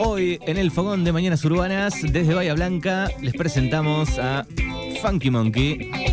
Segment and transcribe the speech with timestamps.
[0.00, 4.46] Hoy en el fogón de Mañanas Urbanas, desde Bahía Blanca, les presentamos a
[5.02, 6.09] Funky Monkey.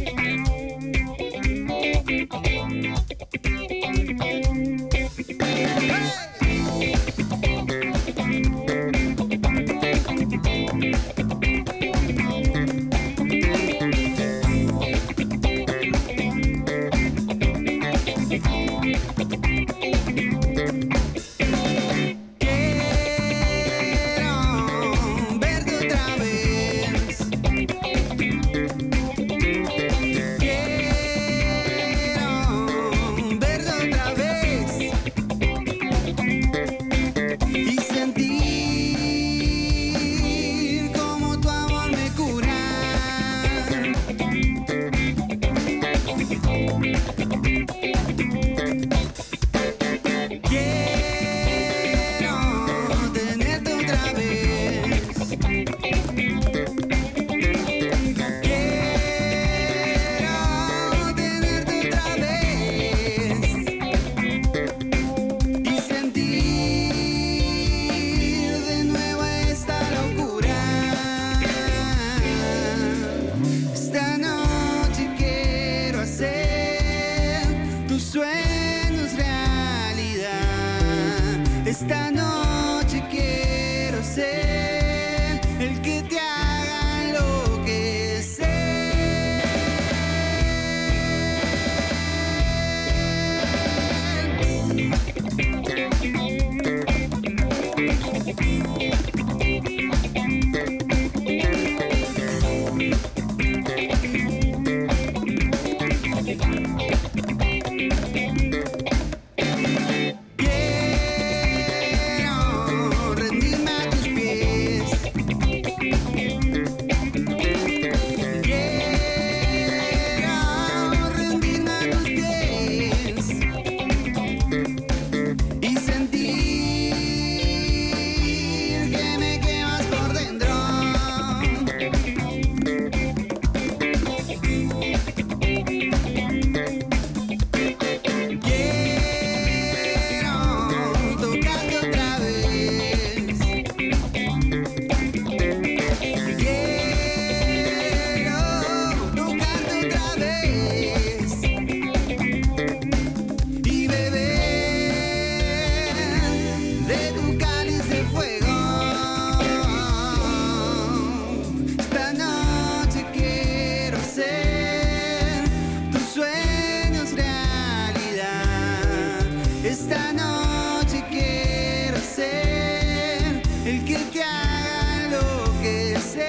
[169.67, 176.23] Esta noche quiero ser el que te haga enloquecer.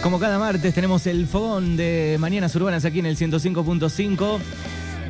[0.00, 4.38] Como cada martes tenemos el fogón de Mañanas Urbanas aquí en el 105.5.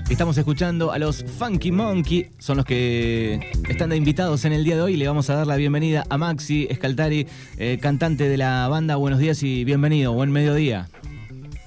[0.08, 4.76] Estamos escuchando a los Funky Monkey, son los que están de invitados en el día
[4.76, 4.96] de hoy.
[4.96, 7.26] Le vamos a dar la bienvenida a Maxi Escaltari,
[7.58, 8.96] eh, cantante de la banda.
[8.96, 10.88] Buenos días y bienvenido, buen mediodía.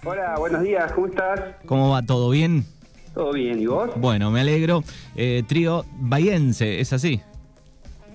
[0.04, 1.40] Hola, buenos días, ¿cómo estás?
[1.68, 2.02] ¿Cómo va?
[2.02, 2.66] ¿Todo bien?
[3.14, 3.60] ¿Todo bien?
[3.62, 3.90] ¿Y vos?
[3.98, 4.84] Bueno, me alegro.
[5.16, 7.22] Eh, trío Bayense, ¿es así?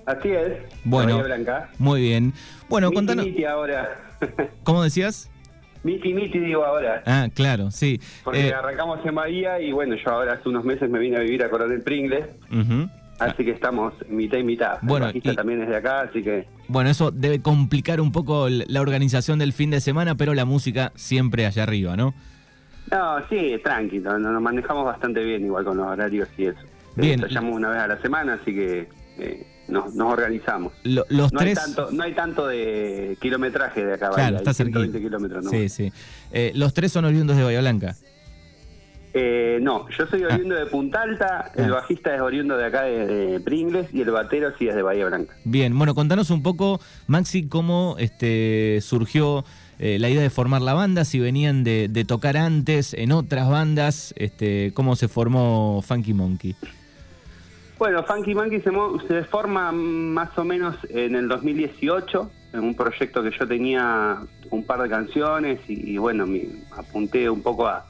[0.05, 0.53] Así es.
[0.83, 1.21] Bueno.
[1.21, 1.69] Blanca.
[1.77, 2.33] Muy bien.
[2.69, 3.25] Bueno, Miti contanos.
[3.25, 3.99] Miti ahora.
[4.63, 5.29] ¿Cómo decías?
[5.83, 7.03] Miti Miti digo ahora.
[7.05, 7.99] Ah, claro, sí.
[8.23, 11.19] Porque Eh, arrancamos en Bahía y bueno, yo ahora hace unos meses me vine a
[11.19, 12.25] vivir a Coronel Pringles.
[12.51, 12.89] ujú.
[13.19, 14.77] Así que estamos mitad y mitad.
[14.83, 18.47] Bueno, El y- también es de acá, así que Bueno, eso debe complicar un poco
[18.49, 22.13] la organización del fin de semana, pero la música siempre allá arriba, ¿no?
[22.91, 26.59] No, sí, tranquilo, nos manejamos bastante bien igual con los horarios y eso.
[26.95, 27.19] Bien.
[27.21, 28.87] Ensayamos una vez a la semana, así que
[29.19, 30.73] eh, nos, nos organizamos.
[30.83, 31.57] Lo- los No tres.
[31.57, 35.07] hay tanto, no hay tanto de kilometraje de acá, Claro, está hay 120 cerquita.
[35.09, 35.49] kilómetros, ¿no?
[35.51, 35.91] Sí, sí.
[36.31, 37.95] Eh, los tres son oriundos de Bahía Blanca.
[39.13, 41.75] Eh, no, yo soy oriundo de Punta Alta, el Ah.
[41.77, 45.07] bajista es oriundo de acá de, de Pringles y el batero sí es de Bahía
[45.07, 45.33] Blanca.
[45.43, 49.43] Bien, bueno, contanos un poco, Maxi, cómo este, surgió
[49.79, 53.49] eh, la idea de formar la banda, si venían de, de tocar antes en otras
[53.49, 56.55] bandas, este, cómo se formó Funky Monkey.
[57.77, 58.61] Bueno, Funky Monkey
[59.07, 64.17] se, forma más o menos en el 2018, en un proyecto que yo tenía
[64.49, 66.43] un par de canciones y, bueno, me
[66.75, 67.85] apunté un poco a-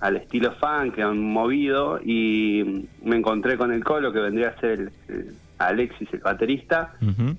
[0.00, 4.60] al estilo funk, a un movido y me encontré con el Colo que vendría a
[4.60, 5.34] ser el
[5.66, 6.94] Alexis, el baterista.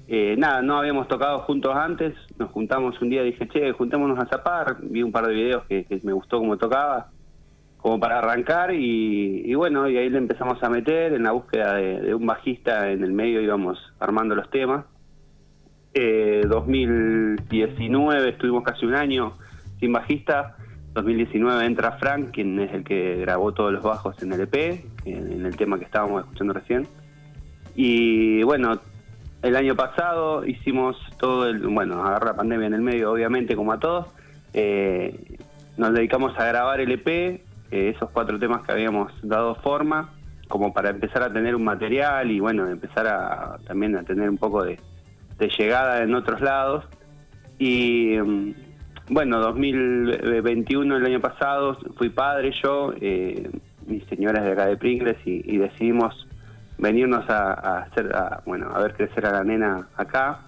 [0.08, 4.26] Eh, nada, no habíamos tocado juntos antes, nos juntamos un día dije, che, juntémonos a
[4.26, 7.10] zapar, vi un par de videos que, que me gustó cómo tocaba,
[7.78, 11.76] como para arrancar y, y bueno, y ahí le empezamos a meter en la búsqueda
[11.76, 14.86] de, de un bajista en el medio íbamos armando los temas.
[15.94, 19.34] Eh, 2019 estuvimos casi un año
[19.80, 20.56] sin bajista.
[20.94, 24.56] 2019 entra Frank, quien es el que grabó todos los bajos en el EP,
[25.06, 26.88] en, en el tema que estábamos escuchando recién.
[27.76, 28.80] Y bueno,
[29.42, 33.74] el año pasado hicimos todo el, bueno, agarra la pandemia en el medio, obviamente, como
[33.74, 34.08] a todos.
[34.54, 35.38] Eh,
[35.78, 37.40] nos dedicamos a grabar el EP, eh,
[37.72, 40.12] esos cuatro temas que habíamos dado forma,
[40.48, 44.38] como para empezar a tener un material y bueno, empezar a también a tener un
[44.38, 44.80] poco de,
[45.58, 46.86] llegada en otros lados.
[47.60, 48.54] Y mm,
[49.10, 53.50] bueno, 2021, el año pasado, fui padre yo, eh,
[53.88, 56.28] mi señora es de acá de Pringles y decidimos
[56.78, 60.40] venirnos a, a hacer, a, bueno, a ver crecer a la nena acá.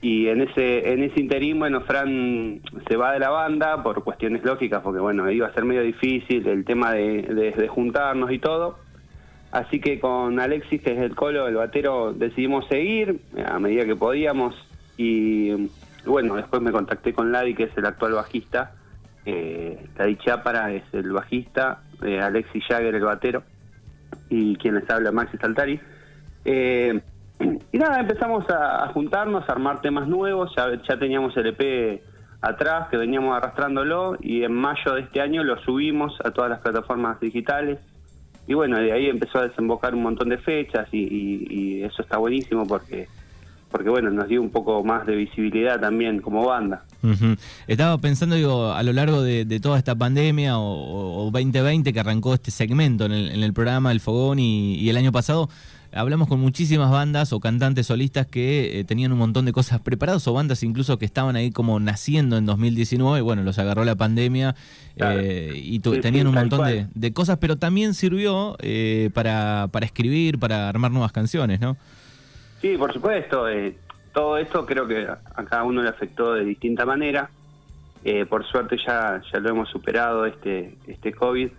[0.00, 4.44] Y en ese en ese interín, bueno, Fran se va de la banda por cuestiones
[4.44, 8.38] lógicas, porque bueno, iba a ser medio difícil el tema de, de- de juntarnos y
[8.38, 8.78] todo.
[9.50, 13.96] Así que con Alexis, que es el colo, el batero, decidimos seguir a medida que
[13.96, 14.54] podíamos.
[14.98, 15.70] Y
[16.04, 18.72] bueno, después me contacté con Ladi, que es el actual bajista.
[19.24, 23.42] Eh, Ladi Chápara es el bajista, eh, Alexis Jagger el batero
[24.28, 25.80] y quien les habla Maxi Saltari.
[26.44, 27.00] Eh,
[27.72, 32.02] y nada, empezamos a, juntarnos, a armar temas nuevos, ya, ya teníamos el EP
[32.40, 36.60] atrás, que veníamos arrastrándolo, y en mayo de este año lo subimos a todas las
[36.60, 37.78] plataformas digitales.
[38.46, 42.18] Y bueno, de ahí empezó a desembocar un montón de fechas y- y eso está
[42.18, 43.08] buenísimo porque,
[43.74, 46.84] porque bueno, nos dio un poco más de visibilidad también como banda.
[47.66, 51.98] Estaba pensando, digo, a lo largo de, de toda esta pandemia o, o 2020 que
[51.98, 55.48] arrancó este segmento en el, en el programa El Fogón y, y el año pasado,
[55.92, 60.26] hablamos con muchísimas bandas o cantantes solistas que eh, tenían un montón de cosas preparadas
[60.28, 64.54] o bandas incluso que estaban ahí como naciendo en 2019, bueno, los agarró la pandemia
[64.96, 65.18] Claro.
[65.20, 66.60] eh, y tu- Sí, sí, tenían un montón
[66.94, 71.76] de, cosas, pero también sirvió eh, para, para escribir, para armar nuevas canciones, ¿no?
[72.64, 73.46] Sí, por supuesto.
[73.46, 73.76] eh,
[74.14, 77.28] todo esto creo que a cada uno le afectó de distinta manera.
[78.02, 81.50] Eh, por suerte ya, ya lo hemos superado este, este COVID.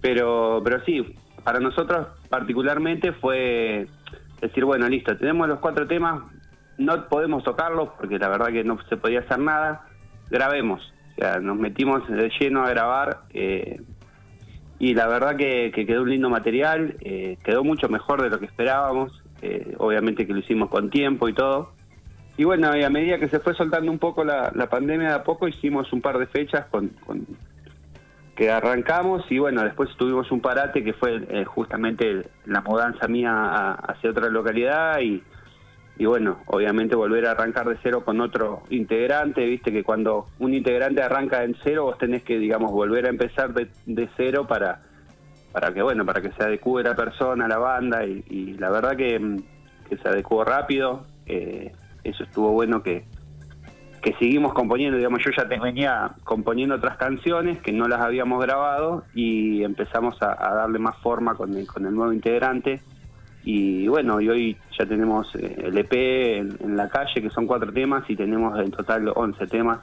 [0.00, 1.14] Pero, pero sí,
[1.44, 3.88] para nosotros particularmente fue
[4.40, 6.22] decir, bueno, listo, tenemos los cuatro temas,
[6.78, 9.84] no podemos tocarlos porque la verdad que no se podía hacer nada,
[10.30, 10.94] grabemos.
[11.10, 13.18] O sea, nos metimos de lleno a grabar.
[13.34, 13.82] eh,
[14.78, 18.38] y la verdad que, que quedó un lindo material, eh, quedó mucho mejor de lo
[18.38, 19.12] que esperábamos,
[19.42, 21.72] eh, obviamente que lo hicimos con tiempo y todo.
[22.36, 25.24] Y bueno, y a medida que se fue soltando un poco la, pandemia de a
[25.24, 27.26] poco, hicimos un par de fechas con, con-
[28.36, 33.32] que arrancamos y bueno, después tuvimos un parate que fue eh, justamente la mudanza mía
[33.32, 35.20] a- hacia otra localidad y,
[35.98, 40.54] y bueno, obviamente volver a arrancar de cero con otro integrante, viste que cuando un
[40.54, 44.82] integrante arranca en cero vos tenés que, digamos, volver a empezar de, de cero para,
[45.60, 49.18] para que, bueno, para que se adecue la persona, la banda y, la verdad que,
[49.18, 49.38] mm,
[49.88, 51.72] que se adecuó rápido, eh,
[52.04, 53.06] eso estuvo bueno que,
[54.00, 58.40] que seguimos componiendo, digamos, yo ya te venía componiendo otras canciones que no las habíamos
[58.40, 62.80] grabado y empezamos a, a darle más forma con el, con el nuevo integrante.
[63.42, 67.48] Y bueno, y hoy ya tenemos eh, el EP en, en la calle, que son
[67.48, 69.80] cuatro temas, y tenemos en total 11 temas,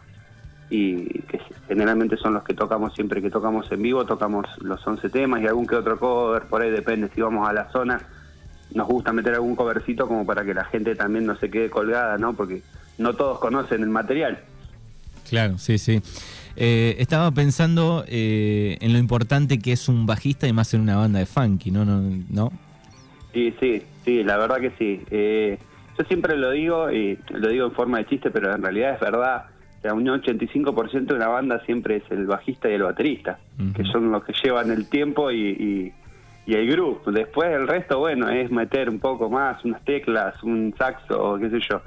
[0.76, 5.10] y que generalmente son los que tocamos siempre que tocamos en vivo, tocamos los 11
[5.10, 8.02] temas y algún que otro cover, por ahí depende si vamos a la zona,
[8.74, 12.18] nos gusta meter algún covercito como para que la gente también no se quede colgada,
[12.18, 12.34] ¿no?
[12.34, 12.62] Porque
[12.98, 14.40] no todos conocen el material.
[15.30, 16.02] Claro, sí, sí.
[16.56, 20.98] Eh, estaba pensando eh, en lo importante que es un bajista y más en una
[20.98, 21.86] banda de funky, ¿no?
[21.86, 22.02] ¿No?
[22.30, 22.52] ¿no?
[23.34, 25.02] Sí, sí, sí, la verdad que sí.
[25.10, 25.58] Eh,
[25.98, 29.00] yo siempre lo digo, y lo digo en forma de chiste, pero en realidad es
[29.00, 29.46] verdad.
[29.86, 33.38] Sea, un 85% de una banda siempre es el bajista y el baterista,
[33.76, 35.94] que son los que llevan el tiempo y, y,
[36.48, 37.12] y el grupo.
[37.12, 41.60] Después el resto, bueno, es meter un poco más, unas teclas, un saxo, qué sé
[41.70, 41.82] yo.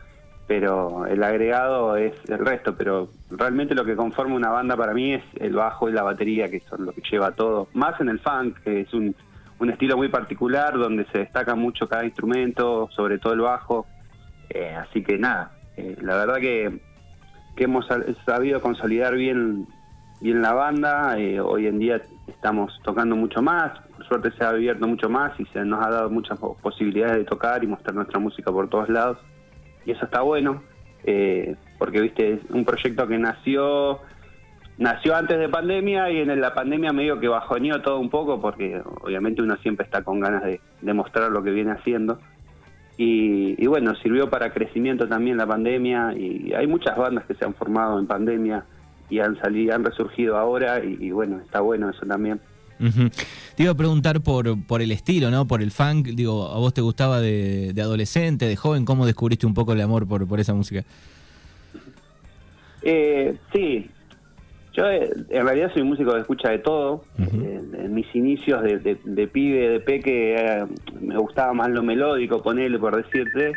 [0.47, 5.15] Pero el agregado es el resto, pero realmente lo que conforma una banda para mí
[5.15, 7.67] es el bajo y la batería, que son lo que lleva todo.
[7.75, 9.13] Más en el funk, que es un,
[9.59, 13.87] un estilo muy particular donde se destaca mucho cada instrumento, sobre todo el bajo.
[14.51, 16.79] Eh, así que nada, eh, la verdad que,
[17.59, 19.67] que hemos sab- sabido consolidar bien,
[20.21, 21.19] bien la banda.
[21.19, 25.39] eh, hoy en día estamos tocando mucho más, por suerte se ha abierto mucho más
[25.41, 28.69] y se nos ha dado muchas po- posibilidades de tocar y mostrar nuestra música por
[28.71, 29.19] todos lados.
[29.85, 30.63] Y eso está bueno,
[31.03, 33.99] eh, porque viste, es un proyecto que nació
[34.79, 38.81] nació antes de pandemia y en la pandemia medio que bajoneó todo un poco porque
[39.03, 42.21] obviamente uno siempre está con ganas de, de mostrar lo que viene haciendo.
[43.01, 47.45] Y, y bueno, sirvió para crecimiento también la pandemia y hay muchas bandas que se
[47.45, 48.65] han formado en pandemia
[49.09, 52.41] y han salido, han resurgido ahora y, y bueno, está bueno eso también.
[53.57, 55.47] Te iba a preguntar por, por el estilo, ¿no?
[55.47, 56.09] Por el funk.
[56.09, 58.85] Digo, ¿a vos te gustaba de, de adolescente, de joven?
[58.85, 60.85] ¿Cómo descubriste un poco el amor por, por esa música?
[62.83, 63.91] Eh, sí,
[64.79, 67.05] yo eh, en realidad soy músico que escucha de todo.
[67.19, 70.65] Eh, en mis inicios de, de- de pibe, de peque, eh,
[71.01, 73.53] me gustaba más lo melódico, ponerle por decirte.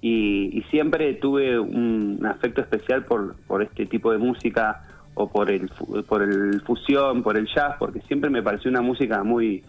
[0.00, 4.82] Y, y siempre tuve un afecto especial por, por este tipo de música
[5.14, 5.68] o por el,
[6.06, 9.64] por el fusión, por el jazz, porque siempre me pareció una música muy,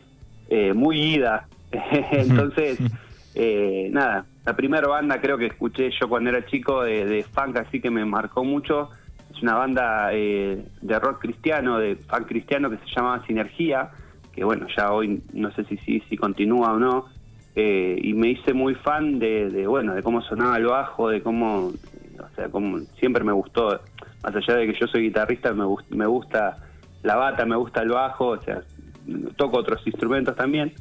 [0.50, 1.48] eh, muy ida.
[2.12, 2.78] Entonces,
[3.36, 7.58] eh, nada, la primera banda creo que escuché yo cuando era chico de, de funk
[7.58, 8.90] así que me marcó mucho.
[9.42, 13.90] Una banda eh, de rock cristiano, de funk cristiano que se llamaba Sinergia,
[14.32, 17.06] que bueno, ya hoy no sé si, si, si continúa o no.
[17.56, 21.68] Eh, y me hice muy fan de, bueno de cómo sonaba el bajo, de cómo,
[22.20, 23.82] o sea, como siempre me gustó,
[24.24, 26.60] más allá de que yo soy guitarrista, me, gust- me gusta
[27.02, 28.62] la bata, me gusta el bajo, o sea,
[29.36, 30.74] toco otros instrumentos también.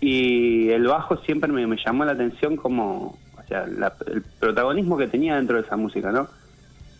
[0.00, 4.98] Y el bajo siempre me, me llamó la atención como, o sea, la- el protagonismo
[4.98, 6.28] que tenía dentro de esa música, ¿no?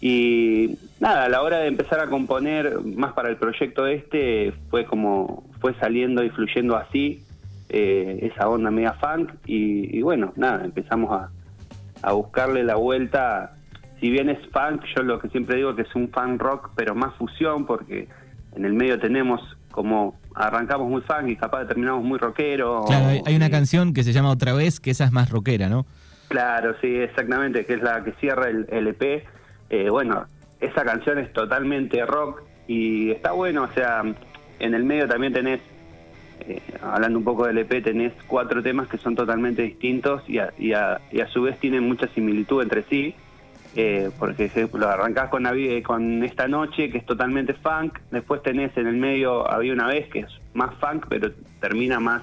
[0.04, 4.84] Y nada, a la hora de empezar a componer más para el proyecto este, fue
[4.84, 7.22] como, fue saliendo y fluyendo así,
[7.68, 11.30] eh, esa onda media funk, y, y bueno, nada, empezamos a,
[12.02, 13.54] a buscarle la vuelta.
[14.00, 16.96] Si bien es funk, yo lo que siempre digo que es un funk rock, pero
[16.96, 18.08] más fusión, porque
[18.56, 19.40] en el medio tenemos
[19.70, 22.86] como arrancamos muy funk y capaz terminamos muy rockero.
[22.88, 25.68] Claro, hay, hay una canción que se llama Otra vez, que esa es más rockera,
[25.68, 25.86] ¿no?
[26.26, 29.24] Claro, sí, exactamente, que es la que cierra el, el EP.
[29.72, 30.26] Eh, bueno,
[30.60, 34.02] esa canción es totalmente rock y está bueno, o sea,
[34.58, 35.60] en el medio también tenés,
[36.40, 40.52] eh, hablando un poco del EP, tenés cuatro temas que son totalmente distintos y a,
[40.58, 43.14] y a- y a su vez tienen mucha similitud entre sí.
[43.74, 48.76] Eh, por ejemplo, arrancás con, Navi- con esta noche, que es totalmente funk, después tenés
[48.76, 52.22] en el medio Había una vez, que es más funk, pero termina más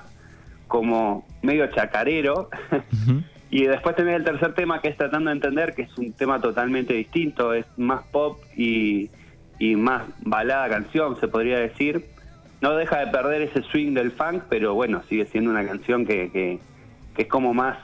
[0.68, 2.50] como medio chacarero.
[2.94, 3.24] Ujú.
[3.52, 6.40] Y después tenés el tercer tema que es tratando de entender, que es un tema
[6.40, 9.10] totalmente distinto, es más pop y,
[9.58, 12.06] y más balada canción, se podría decir.
[12.62, 16.30] No deja de perder ese swing del funk, pero bueno, sigue siendo una canción que,
[16.32, 16.60] que,
[17.18, 17.78] es como más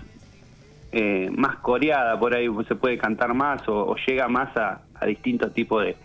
[0.91, 5.53] eh, más coreada, por ahí se puede cantar más o, llega más a, a distintos
[5.53, 5.95] tipos de,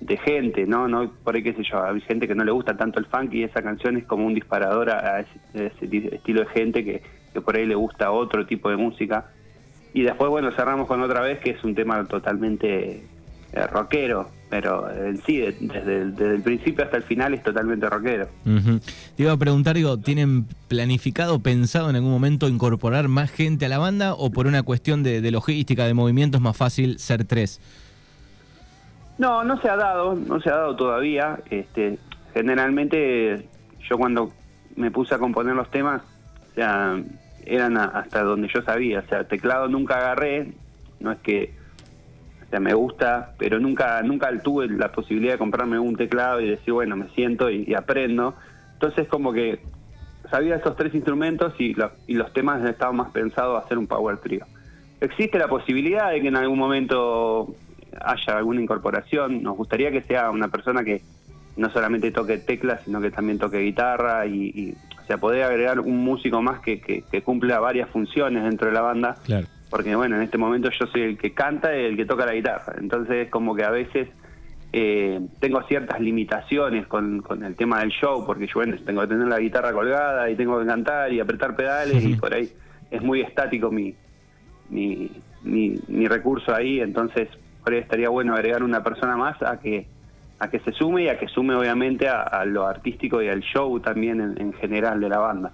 [0.00, 0.86] de gente, ¿no?
[0.86, 3.32] no Por ahí, qué sé yo, hay gente que no le gusta tanto el funk
[3.34, 6.84] y esa canción es como un disparador a, ese, a ese ti- estilo de gente
[6.84, 9.26] que, que por ahí le gusta otro tipo de música.
[9.94, 13.04] Y después, bueno, cerramos con otra vez, que es un tema totalmente
[13.54, 17.42] eh, rockero, pero en sí, de- desde, el- desde el principio hasta el final es
[17.42, 18.28] totalmente rockero.
[18.44, 18.78] Ujú.
[19.16, 23.70] Te iba a preguntar, digo, ¿tienen planificado, pensado en algún momento incorporar más gente a
[23.70, 27.24] la banda o por una cuestión de, de logística, de movimiento es más fácil ser
[27.24, 27.58] tres?
[29.16, 31.40] No, no se ha dado, no se ha dado todavía.
[31.50, 31.98] Este,
[32.34, 33.48] generalmente
[33.88, 34.30] yo cuando
[34.76, 36.02] me puse a componer los temas,
[36.58, 37.00] sea,
[37.46, 39.00] eran hasta donde yo sabía.
[39.00, 40.52] O sea, teclado nunca agarré,
[41.00, 41.52] no es que,
[42.60, 46.96] me gusta, pero nunca, nunca tuve la posibilidad de comprarme un teclado y decir, bueno,
[46.96, 48.34] me siento y, aprendo.
[48.74, 49.60] Entonces como que
[50.30, 53.86] sabía esos tres instrumentos y, lo- y los temas estaban más pensados a hacer un
[53.86, 54.46] power trio.
[55.00, 57.54] Existe la posibilidad de que en algún momento
[58.00, 59.42] haya alguna incorporación.
[59.42, 61.02] Nos gustaría que sea una persona que
[61.56, 64.74] no solamente toque teclas, sino que también toque guitarra y,
[65.08, 68.82] sea, poder agregar un músico más que, que, que cumpla varias funciones dentro de la
[68.82, 69.16] banda.
[69.24, 69.46] Claro.
[69.70, 72.34] Porque bueno, en este momento yo soy el que canta y el que toca la
[72.34, 72.76] guitarra.
[72.78, 74.08] Entonces como que a veces
[74.72, 79.06] eh, tengo ciertas limitaciones con, con el tema del show, porque yo bueno, tengo que
[79.08, 82.50] tener la guitarra colgada y tengo que cantar y apretar pedales y por ahí
[82.90, 83.94] es muy estático mi,
[84.68, 85.10] mi,
[85.42, 87.28] mi, mi recurso ahí, entonces
[87.64, 89.86] por ahí estaría bueno agregar una persona más a que
[90.40, 93.80] a que se sume y a que sume obviamente a, lo artístico y al show
[93.80, 95.52] también en, en general de la banda.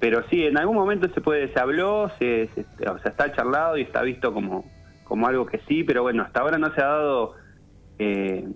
[0.00, 3.76] Pero sí, en algún momento se puede, se habló, se, se- o sea, está charlado
[3.76, 4.70] y está visto como,
[5.04, 7.34] como algo que sí, pero bueno, hasta ahora no se ha dado
[7.98, 8.48] eh,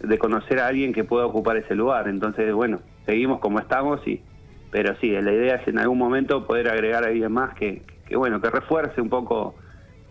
[0.00, 2.08] de conocer a alguien que pueda ocupar ese lugar.
[2.08, 4.22] Entonces, bueno, seguimos como estamos y
[4.70, 8.16] pero sí, la idea es en algún momento poder agregar a alguien más que, que
[8.16, 9.56] bueno, que refuerce un poco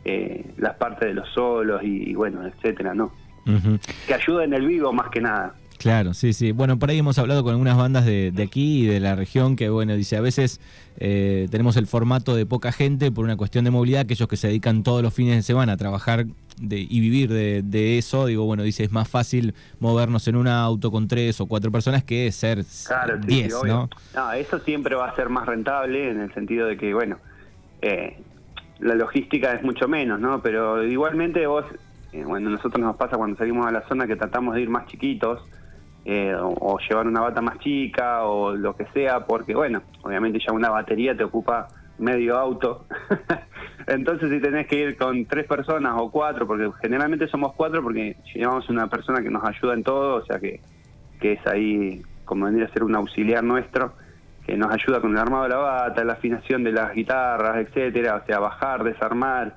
[0.03, 3.13] eh, las partes de los solos y, y bueno, etcétera, ¿no?
[4.07, 5.53] Que ayude en el vivo más que nada.
[5.77, 6.51] Claro, sí, sí.
[6.53, 9.55] Bueno, por ahí hemos hablado con algunas bandas de, de aquí y de la región
[9.57, 10.61] que, bueno, dice, a veces
[10.97, 14.47] eh, tenemos el formato de poca gente por una cuestión de movilidad, aquellos que se
[14.47, 16.25] dedican todos los fines de semana a trabajar
[16.57, 20.47] de- y vivir de, de eso, digo, bueno, dice, es más fácil movernos en un
[20.47, 23.73] auto con tres o cuatro personas que ser Claro, sí, sí, diez, obvio.
[23.73, 23.89] ¿no?
[24.15, 27.17] No, eso siempre va a ser más rentable en el sentido de que, bueno,
[27.81, 28.17] eh,
[28.79, 30.41] la logística es mucho menos, ¿no?
[30.41, 31.65] Pero igualmente vos,
[32.15, 34.87] eh, bueno, nosotros nos pasa cuando salimos a la zona que tratamos de ir más
[34.87, 35.41] chiquitos,
[36.05, 40.39] eh, o, o llevar una bata más chica o lo que sea, porque bueno, obviamente
[40.39, 41.67] ya una batería te ocupa
[41.97, 42.85] medio auto.
[43.87, 48.15] Entonces si tenés que ir con tres personas o cuatro, porque generalmente somos cuatro porque
[48.33, 50.61] llevamos una persona que nos ayuda en todo, o sea que,
[51.19, 53.93] que es ahí como venir a ser un auxiliar nuestro,
[54.45, 58.21] que nos ayuda con el armado de la bata, la afinación de las guitarras, etcétera,
[58.23, 59.55] o sea, bajar, desarmar.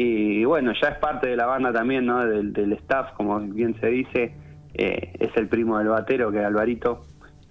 [0.00, 2.24] Y, bueno, ya es parte de la banda también, ¿no?
[2.24, 4.32] Del, del staff, como bien se dice,
[4.74, 7.02] eh, es el primo del batero, que es Alvarito.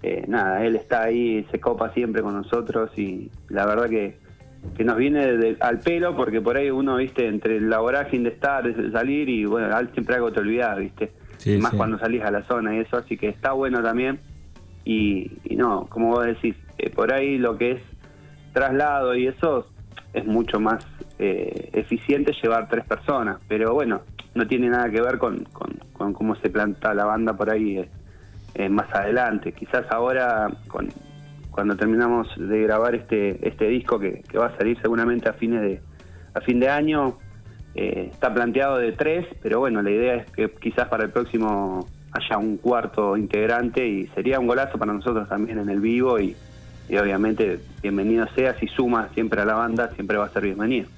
[0.02, 4.16] Eh, nada, él está ahí, se copa siempre con nosotros y la verdad que,
[4.76, 8.34] que nos viene de- al pelo porque por ahí uno, viste, entre la vorágine de
[8.36, 11.12] estar, de salir y bueno, siempre algo te olvidás, viste.
[11.36, 11.76] Sí, Más sí.
[11.76, 14.20] cuando salís a la zona y eso, así que está bueno también.
[14.86, 17.82] Y, y no, como vos decís, eh, por ahí lo que es
[18.54, 19.66] traslado y eso
[20.14, 20.86] es mucho más
[21.18, 24.02] eh, eficiente llevar tres personas, pero bueno,
[24.34, 25.44] no tiene nada que ver con,
[25.92, 27.88] con, cómo se planta la banda por ahí eh,
[28.54, 29.52] eh, más adelante.
[29.52, 30.88] Quizás ahora, con-
[31.50, 35.80] cuando terminamos de grabar este este disco que, va a salir seguramente a fines de
[36.34, 37.18] a fin de año,
[37.74, 41.88] eh, está planteado de tres, pero bueno, la idea es que quizás para el próximo
[42.12, 46.36] haya un cuarto integrante y sería un golazo para nosotros también en el vivo y
[46.90, 50.88] obviamente bienvenido sea, si suma siempre a la banda, siempre va a ser bienvenido.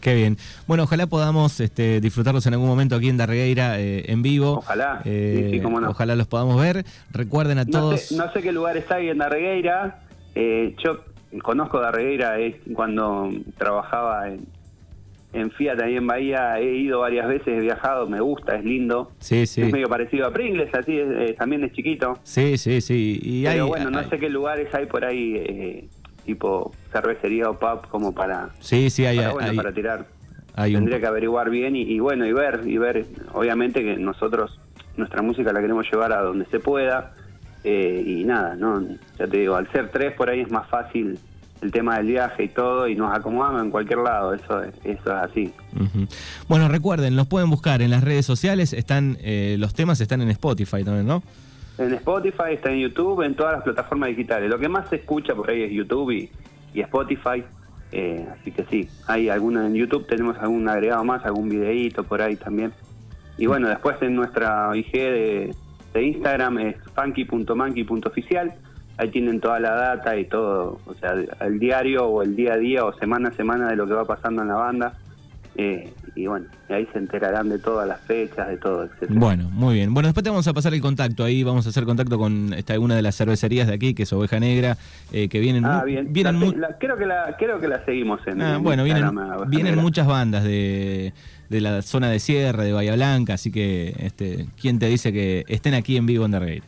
[0.00, 0.36] Qué bien.
[0.66, 4.58] Bueno, ojalá podamos este, disfrutarlos en algún momento aquí en Darregueira eh, en vivo.
[4.58, 5.90] Ojalá, Eh, sí, cómo no.
[5.90, 6.84] Ojalá los podamos ver.
[7.12, 8.00] Recuerden a No todos.
[8.00, 10.00] sé, no sé qué lugares hay en Darregueira,
[10.34, 11.00] eh, yo
[11.42, 14.46] conozco Darregueira es cuando trabajaba en,
[15.32, 19.12] en Fiat ahí en Bahía, he ido varias veces, he viajado, me gusta, es lindo.
[19.18, 19.60] Sí, sí.
[19.62, 22.18] Es medio parecido a Pringles, así es, eh, también es chiquito.
[22.22, 23.18] Sí, sí, sí.
[23.22, 25.88] Y Pero hay- bueno, no hay- sé qué lugares hay por ahí, eh,
[26.28, 30.06] tipo cervecería o pub, como para, Sí, sí, hay, para, bueno, hay- para tirar.
[30.54, 33.96] hay un- Tendría que averiguar bien y, y bueno, y ver, y ver, obviamente que
[33.96, 34.60] nosotros,
[34.98, 37.14] nuestra música la queremos llevar a donde se pueda,
[37.64, 38.82] eh, y nada, no
[39.18, 41.18] ya te digo, al ser tres por ahí es más fácil
[41.62, 45.02] el tema del viaje y todo, y nos acomodamos en cualquier lado, eso, es- eso
[45.16, 45.52] es así.
[46.46, 48.74] Bueno, recuerden, los pueden buscar en las redes sociales.
[48.74, 51.22] Están eh, Los temas están en Spotify también, ¿no?
[51.78, 54.50] En Spotify, está en YouTube, en todas las plataformas digitales.
[54.50, 56.30] Lo que más se escucha por ahí es YouTube y,
[56.74, 57.44] Spotify.
[57.92, 62.20] eh, así que sí, hay alguna en YouTube, tenemos algún agregado más, algún videíto por
[62.20, 62.72] ahí también.
[63.38, 65.54] Y bueno, después en nuestra IG de,
[65.94, 68.54] Instagram es funky.monkey.oficial.
[68.98, 72.56] Ahí tienen toda la data y todo, o sea, el diario o el día a
[72.56, 74.94] día o semana a semana de lo que va pasando en la banda.
[75.60, 79.18] Eh, y bueno, y ahí se enterarán de todas las fechas, de todo, etcétera.
[79.18, 79.92] Bueno, muy bien.
[79.92, 81.24] Bueno, después te vamos a pasar el contacto.
[81.24, 84.12] Ahí vamos a hacer contacto con esta, una de las cervecerías de aquí, que es
[84.12, 84.76] Oveja Negra,
[85.10, 86.12] eh, que vienen, Ah, bien.
[86.12, 88.40] vienen La- mu- la- creo, que la, creo que la seguimos en.
[88.40, 89.82] Ah, en bueno, vienen, Instagram, vienen Negra.
[89.82, 91.12] muchas bandas de,
[91.48, 95.44] de la zona de cierre, de Bahía Blanca, así que, este, ¿quién te dice que
[95.48, 96.66] estén aquí en vivo en Darregueira?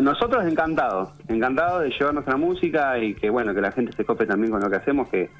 [0.00, 4.26] Nosotros encantados, encantados de llevar nuestra música y que bueno, que la gente se cope
[4.26, 5.30] también con lo que hacemos, que,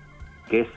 [0.49, 0.69] que es,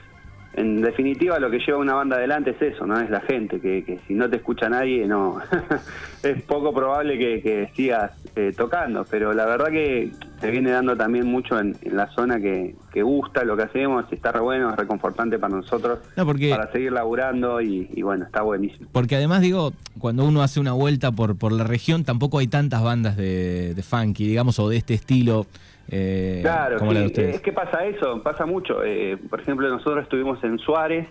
[0.54, 2.98] en definitiva, lo que lleva una banda adelante es eso, ¿no?
[3.00, 5.40] Es la gente, que, que si no te escucha nadie, no,
[6.22, 10.96] es poco probable que, que sigas eh, tocando, pero la verdad que se viene dando
[10.96, 14.40] también mucho en, en la zona que, que gusta lo que hacemos, y está re
[14.40, 18.88] bueno, es reconfortante para nosotros, No, porque- para seguir laburando y, y bueno, está buenísimo.
[18.92, 22.82] Porque además, digo, cuando uno hace una vuelta por, por la región, tampoco hay tantas
[22.82, 25.46] bandas de, de funky, digamos, o de este estilo
[25.92, 28.84] eh, Claro, como la de es que pasa eso, pasa mucho.
[28.84, 31.08] Eh, por ejemplo, nosotros estuvimos en Suárez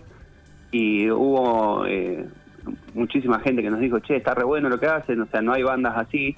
[0.72, 2.24] y hubo eh,
[2.94, 5.52] muchísima gente que nos dijo, che, está re bueno lo que hacen, o sea, no
[5.52, 6.34] hay bandas así.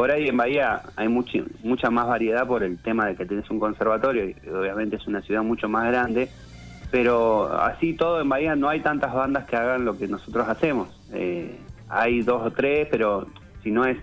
[0.00, 3.60] Por ahí en Bahía hay mucha más variedad por el tema de que tenés un
[3.60, 6.30] conservatorio y obviamente es una ciudad mucho más grande,
[6.90, 10.88] pero así todo en Bahía no hay tantas bandas que hagan lo que nosotros hacemos.
[11.12, 11.54] Eh,
[11.90, 13.26] hay dos o tres, pero
[13.62, 13.98] si no es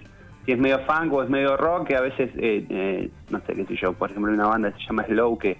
[0.46, 3.56] si es medio funk o es medio rock, que a veces, eh, eh, no sé
[3.56, 5.58] qué sé yo, por ejemplo, una banda que se llama Slow que,